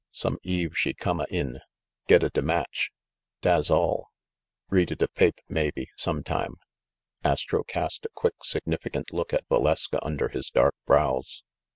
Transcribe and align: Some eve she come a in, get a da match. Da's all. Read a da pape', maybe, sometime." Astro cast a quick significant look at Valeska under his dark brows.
Some 0.09 0.39
eve 0.41 0.75
she 0.75 0.95
come 0.95 1.19
a 1.19 1.27
in, 1.29 1.59
get 2.07 2.23
a 2.23 2.29
da 2.31 2.41
match. 2.41 2.89
Da's 3.43 3.69
all. 3.69 4.09
Read 4.67 4.91
a 4.91 4.95
da 4.95 5.05
pape', 5.05 5.41
maybe, 5.47 5.91
sometime." 5.95 6.55
Astro 7.23 7.61
cast 7.63 8.05
a 8.05 8.09
quick 8.15 8.43
significant 8.43 9.13
look 9.13 9.31
at 9.31 9.47
Valeska 9.47 9.99
under 10.01 10.29
his 10.29 10.49
dark 10.49 10.73
brows. 10.87 11.43